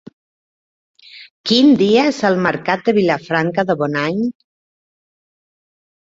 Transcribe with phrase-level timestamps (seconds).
[1.49, 4.27] Quin dia és el mercat de Vilafranca de Bonany?